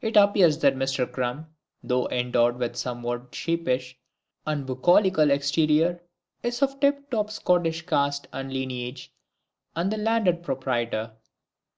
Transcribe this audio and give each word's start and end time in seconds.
It 0.00 0.16
appears 0.16 0.60
that 0.60 0.78
Mister 0.78 1.06
CRUM, 1.06 1.44
though 1.84 2.08
endowed 2.08 2.56
with 2.58 2.72
a 2.72 2.76
somewhat 2.78 3.34
sheepish 3.34 3.98
and 4.46 4.64
bucolical 4.64 5.30
exterior, 5.30 6.00
is 6.42 6.62
of 6.62 6.80
tip 6.80 7.10
top 7.10 7.30
Scottish 7.30 7.84
caste 7.84 8.28
and 8.32 8.50
lineage, 8.50 9.12
and 9.76 9.92
the 9.92 9.98
landed 9.98 10.42
proprietor. 10.42 11.18